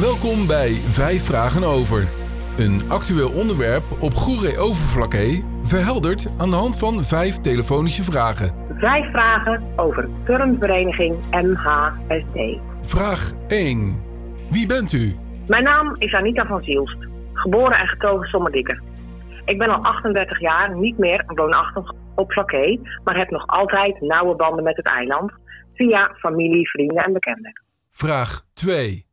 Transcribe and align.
Welkom 0.00 0.46
bij 0.46 0.70
Vijf 0.72 1.24
Vragen 1.24 1.64
Over. 1.64 2.08
Een 2.58 2.82
actueel 2.88 3.32
onderwerp 3.32 3.84
op 4.00 4.14
Goeree 4.14 4.58
Overflakkee 4.58 5.44
verhelderd 5.62 6.26
aan 6.38 6.50
de 6.50 6.56
hand 6.56 6.78
van 6.78 7.02
vijf 7.02 7.40
telefonische 7.40 8.02
vragen. 8.04 8.54
Vijf 8.78 9.10
vragen 9.10 9.62
over 9.76 10.08
turnvereniging 10.24 11.16
MHSD. 11.30 12.58
Vraag 12.80 13.32
1. 13.48 14.02
Wie 14.50 14.66
bent 14.66 14.92
u? 14.92 15.16
Mijn 15.46 15.62
naam 15.64 15.96
is 15.98 16.14
Anita 16.14 16.46
van 16.46 16.62
Zielst, 16.62 16.98
geboren 17.32 17.78
en 17.78 17.88
getogen 17.88 18.28
Sommerdikke. 18.28 18.80
Ik 19.44 19.58
ben 19.58 19.68
al 19.68 19.84
38 19.84 20.40
jaar 20.40 20.76
niet 20.76 20.98
meer 20.98 21.24
woonachtig 21.26 21.92
op 22.14 22.32
Vlakke, 22.32 22.98
maar 23.04 23.16
heb 23.16 23.30
nog 23.30 23.46
altijd 23.46 24.00
nauwe 24.00 24.36
banden 24.36 24.64
met 24.64 24.76
het 24.76 24.86
eiland 24.86 25.32
via 25.74 26.14
familie, 26.18 26.68
vrienden 26.68 27.04
en 27.04 27.12
bekenden. 27.12 27.62
Vraag 27.90 28.40
2. 28.52 29.05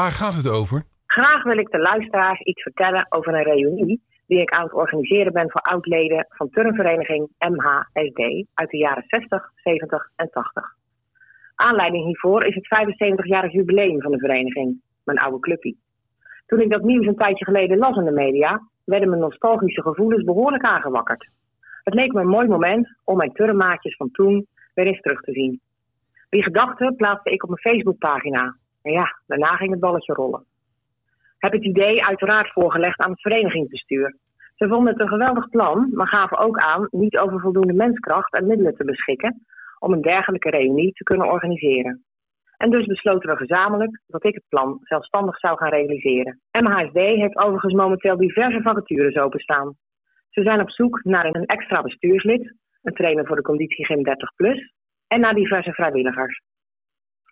Waar 0.00 0.12
gaat 0.12 0.36
het 0.36 0.48
over? 0.48 0.84
Graag 1.06 1.42
wil 1.42 1.58
ik 1.58 1.70
de 1.70 1.78
luisteraars 1.78 2.40
iets 2.40 2.62
vertellen 2.62 3.06
over 3.08 3.34
een 3.34 3.42
reunie 3.42 4.02
die 4.26 4.40
ik 4.40 4.50
aan 4.50 4.62
het 4.62 4.74
organiseren 4.74 5.32
ben 5.32 5.50
voor 5.50 5.60
oudleden 5.60 6.26
van 6.28 6.50
turnvereniging 6.50 7.28
MHSD 7.38 8.46
uit 8.54 8.70
de 8.70 8.76
jaren 8.76 9.04
60, 9.06 9.50
70 9.54 10.10
en 10.16 10.30
80. 10.30 10.64
Aanleiding 11.54 12.04
hiervoor 12.04 12.44
is 12.44 12.54
het 12.54 12.64
75-jarig 12.64 13.52
jubileum 13.52 14.02
van 14.02 14.12
de 14.12 14.18
vereniging, 14.18 14.80
mijn 15.04 15.18
oude 15.18 15.40
clubje. 15.40 15.76
Toen 16.46 16.60
ik 16.60 16.70
dat 16.70 16.82
nieuws 16.82 17.06
een 17.06 17.16
tijdje 17.16 17.44
geleden 17.44 17.78
las 17.78 17.96
in 17.96 18.04
de 18.04 18.10
media, 18.10 18.62
werden 18.84 19.08
mijn 19.08 19.20
nostalgische 19.20 19.82
gevoelens 19.82 20.24
behoorlijk 20.24 20.64
aangewakkerd. 20.64 21.28
Het 21.82 21.94
leek 21.94 22.12
me 22.12 22.20
een 22.20 22.36
mooi 22.36 22.48
moment 22.48 22.96
om 23.04 23.16
mijn 23.16 23.32
turnmaatjes 23.32 23.96
van 23.96 24.10
toen 24.10 24.46
weer 24.74 24.86
eens 24.86 25.00
terug 25.00 25.20
te 25.20 25.32
zien. 25.32 25.60
Die 26.28 26.42
gedachte 26.42 26.94
plaatste 26.96 27.30
ik 27.30 27.42
op 27.42 27.48
mijn 27.48 27.74
Facebookpagina. 27.74 28.56
En 28.86 28.92
ja, 28.92 29.18
daarna 29.26 29.56
ging 29.56 29.70
het 29.70 29.80
balletje 29.80 30.12
rollen. 30.12 30.44
Heb 31.38 31.52
het 31.52 31.64
idee 31.64 32.04
uiteraard 32.04 32.52
voorgelegd 32.52 33.00
aan 33.00 33.10
het 33.10 33.20
verenigingsbestuur. 33.20 34.16
Ze 34.54 34.68
vonden 34.68 34.92
het 34.92 35.02
een 35.02 35.08
geweldig 35.08 35.48
plan, 35.48 35.90
maar 35.92 36.08
gaven 36.08 36.38
ook 36.38 36.58
aan 36.58 36.88
niet 36.90 37.18
over 37.18 37.40
voldoende 37.40 37.72
menskracht 37.72 38.32
en 38.32 38.46
middelen 38.46 38.76
te 38.76 38.84
beschikken 38.84 39.46
om 39.78 39.92
een 39.92 40.02
dergelijke 40.02 40.50
reunie 40.50 40.92
te 40.92 41.04
kunnen 41.04 41.30
organiseren. 41.30 42.04
En 42.56 42.70
dus 42.70 42.86
besloten 42.86 43.30
we 43.30 43.36
gezamenlijk 43.36 44.00
dat 44.06 44.24
ik 44.24 44.34
het 44.34 44.48
plan 44.48 44.78
zelfstandig 44.82 45.38
zou 45.38 45.56
gaan 45.56 45.70
realiseren. 45.70 46.40
MHSD 46.60 46.98
heeft 46.98 47.36
overigens 47.36 47.74
momenteel 47.74 48.16
diverse 48.16 48.62
vacatures 48.62 49.16
openstaan. 49.16 49.76
Ze 50.30 50.42
zijn 50.42 50.60
op 50.60 50.70
zoek 50.70 51.00
naar 51.04 51.24
een 51.24 51.46
extra 51.46 51.82
bestuurslid, 51.82 52.54
een 52.82 52.94
trainer 52.94 53.26
voor 53.26 53.36
de 53.36 53.42
conditiegym 53.42 54.02
30 54.02 54.34
plus 54.34 54.72
en 55.08 55.20
naar 55.20 55.34
diverse 55.34 55.72
vrijwilligers. 55.72 56.40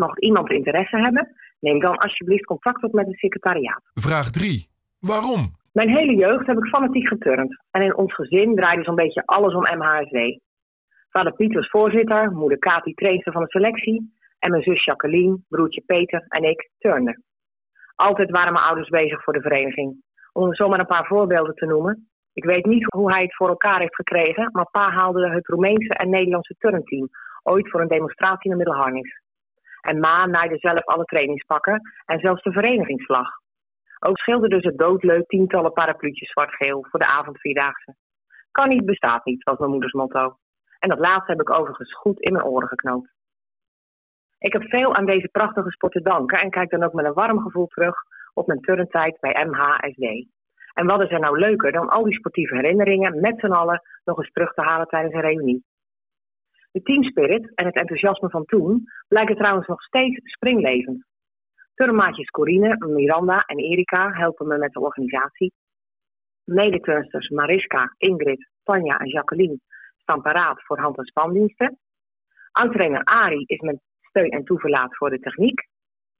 Mocht 0.00 0.20
iemand 0.20 0.50
interesse 0.50 0.96
hebben, 0.96 1.28
neem 1.60 1.80
dan 1.80 1.96
alsjeblieft 1.96 2.44
contact 2.44 2.82
op 2.82 2.92
met 2.92 3.06
het 3.06 3.18
secretariaat. 3.18 3.82
Vraag 3.94 4.30
3. 4.30 4.68
Waarom? 4.98 5.42
Mijn 5.72 5.88
hele 5.88 6.14
jeugd 6.14 6.46
heb 6.46 6.56
ik 6.56 6.64
fanatiek 6.64 7.08
geturnd. 7.08 7.62
En 7.70 7.82
in 7.82 7.96
ons 7.96 8.14
gezin 8.14 8.54
draaide 8.54 8.84
zo'n 8.84 8.94
beetje 8.94 9.22
alles 9.26 9.54
om 9.54 9.78
MHSW. 9.78 10.16
Vader 11.10 11.32
Piet 11.32 11.54
was 11.54 11.68
voorzitter, 11.68 12.32
moeder 12.32 12.58
Kati 12.58 12.94
trainster 12.94 13.32
van 13.32 13.42
de 13.42 13.50
selectie... 13.50 14.14
en 14.38 14.50
mijn 14.50 14.62
zus 14.62 14.84
Jacqueline, 14.84 15.38
broertje 15.48 15.82
Peter 15.86 16.24
en 16.28 16.42
ik 16.42 16.70
turnden. 16.78 17.24
Altijd 17.94 18.30
waren 18.30 18.52
mijn 18.52 18.64
ouders 18.64 18.88
bezig 18.88 19.22
voor 19.22 19.32
de 19.32 19.40
vereniging. 19.40 20.02
Om 20.32 20.54
zomaar 20.54 20.78
een 20.78 20.86
paar 20.86 21.06
voorbeelden 21.06 21.54
te 21.54 21.66
noemen. 21.66 22.08
Ik 22.32 22.44
weet 22.44 22.66
niet 22.66 22.84
hoe 22.94 23.12
hij 23.12 23.22
het 23.22 23.36
voor 23.36 23.48
elkaar 23.48 23.80
heeft 23.80 23.94
gekregen... 23.94 24.48
maar 24.52 24.70
pa 24.70 24.90
haalde 24.90 25.30
het 25.30 25.46
Roemeense 25.46 25.94
en 25.94 26.10
Nederlandse 26.10 26.54
turnteam... 26.58 27.08
ooit 27.42 27.70
voor 27.70 27.80
een 27.80 27.88
demonstratie 27.88 28.50
de 28.50 28.56
Middelharnis. 28.56 29.20
En 29.80 30.00
Ma 30.00 30.26
naaide 30.26 30.58
zelf 30.58 30.84
alle 30.84 31.04
trainingspakken 31.04 31.80
en 32.06 32.20
zelfs 32.20 32.42
de 32.42 32.52
verenigingsvlag. 32.52 33.28
Ook 33.98 34.18
schilderde 34.18 34.60
ze 34.60 34.74
doodleuk 34.74 35.26
tientallen 35.26 35.72
parapluutjes 35.72 36.30
zwart-geel 36.30 36.86
voor 36.90 37.00
de 37.00 37.06
avondvierdaagse. 37.06 37.94
Kan 38.50 38.68
niet, 38.68 38.84
bestaat 38.84 39.24
niet, 39.24 39.42
was 39.42 39.58
mijn 39.58 39.70
moeders 39.70 39.92
motto. 39.92 40.36
En 40.78 40.88
dat 40.88 40.98
laatste 40.98 41.32
heb 41.32 41.40
ik 41.40 41.50
overigens 41.50 41.94
goed 41.94 42.20
in 42.20 42.32
mijn 42.32 42.44
oren 42.44 42.68
geknoopt. 42.68 43.10
Ik 44.38 44.52
heb 44.52 44.62
veel 44.62 44.94
aan 44.94 45.06
deze 45.06 45.28
prachtige 45.28 45.70
sport 45.70 45.92
te 45.92 46.02
danken 46.02 46.40
en 46.40 46.50
kijk 46.50 46.70
dan 46.70 46.82
ook 46.82 46.92
met 46.92 47.04
een 47.04 47.12
warm 47.12 47.40
gevoel 47.40 47.66
terug 47.66 47.94
op 48.34 48.46
mijn 48.46 48.60
turntijd 48.60 49.20
bij 49.20 49.46
MHSD. 49.46 50.28
En 50.72 50.86
wat 50.86 51.02
is 51.02 51.10
er 51.10 51.20
nou 51.20 51.38
leuker 51.38 51.72
dan 51.72 51.88
al 51.88 52.04
die 52.04 52.14
sportieve 52.14 52.54
herinneringen 52.54 53.20
met 53.20 53.40
z'n 53.40 53.52
allen 53.52 53.82
nog 54.04 54.18
eens 54.18 54.32
terug 54.32 54.52
te 54.52 54.62
halen 54.62 54.86
tijdens 54.86 55.14
een 55.14 55.20
reunie. 55.20 55.64
De 56.72 56.82
teamspirit 56.82 57.54
en 57.54 57.66
het 57.66 57.76
enthousiasme 57.76 58.30
van 58.30 58.44
toen 58.44 58.84
blijken 59.08 59.36
trouwens 59.36 59.66
nog 59.66 59.82
steeds 59.82 60.20
springlevend. 60.22 61.04
Turnmaatjes 61.74 62.30
Corine, 62.30 62.86
Miranda 62.86 63.44
en 63.46 63.58
Erika 63.58 64.10
helpen 64.10 64.46
me 64.46 64.58
met 64.58 64.72
de 64.72 64.80
organisatie. 64.80 65.52
Medeturnsters 66.44 67.28
Mariska, 67.28 67.94
Ingrid, 67.96 68.50
Tanja 68.62 68.98
en 68.98 69.08
Jacqueline 69.08 69.58
staan 69.96 70.22
paraat 70.22 70.62
voor 70.64 70.78
hand- 70.78 70.98
en 70.98 71.04
spandiensten. 71.04 71.78
Oud-trainer 72.52 73.04
Ari 73.04 73.44
is 73.46 73.60
met 73.60 73.80
steun 74.00 74.30
en 74.30 74.44
toeverlaat 74.44 74.96
voor 74.96 75.10
de 75.10 75.18
techniek. 75.18 75.68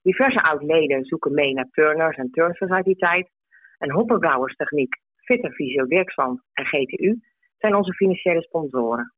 Diverse 0.01 0.41
oud-leden 0.41 1.05
zoeken 1.05 1.33
mee 1.33 1.53
naar 1.53 1.69
turners 1.71 2.17
en 2.17 2.31
turnsters 2.31 2.71
uit 2.71 2.85
die 2.85 2.95
tijd. 2.95 3.29
En 3.77 3.91
Hopperbrouwers 3.91 4.55
Techniek, 4.55 4.95
Fitter 5.15 5.51
Visio 5.51 5.85
Dirkswand 5.85 6.41
en 6.53 6.65
GTU 6.65 7.19
zijn 7.57 7.75
onze 7.75 7.93
financiële 7.93 8.41
sponsoren. 8.41 9.13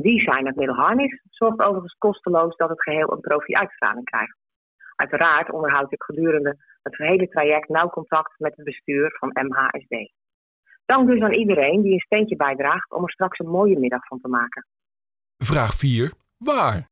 Design 0.00 0.46
het 0.46 0.56
middelharnis 0.56 1.22
zorgt 1.30 1.60
overigens 1.60 1.98
kosteloos 1.98 2.56
dat 2.56 2.68
het 2.68 2.82
geheel 2.82 3.12
een 3.12 3.20
profi-uitstraling 3.20 4.04
krijgt. 4.04 4.36
Uiteraard 4.96 5.52
onderhoud 5.52 5.92
ik 5.92 6.02
gedurende 6.02 6.56
het 6.82 6.96
hele 6.96 7.28
traject 7.28 7.68
nauw 7.68 7.88
contact 7.88 8.38
met 8.38 8.56
het 8.56 8.64
bestuur 8.64 9.16
van 9.18 9.30
MHSD. 9.32 10.12
Dank 10.86 11.08
dus 11.08 11.20
aan 11.20 11.32
iedereen 11.32 11.82
die 11.82 11.92
een 11.92 11.98
steentje 11.98 12.36
bijdraagt 12.36 12.92
om 12.92 13.02
er 13.02 13.10
straks 13.10 13.38
een 13.38 13.50
mooie 13.50 13.78
middag 13.78 14.06
van 14.06 14.20
te 14.20 14.28
maken. 14.28 14.66
Vraag 15.36 15.74
4. 15.74 16.12
Waar? 16.38 16.88